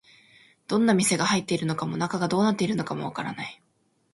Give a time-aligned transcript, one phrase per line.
[0.67, 3.61] どんな店が入っているのかも、中がどうなっているのかもわからない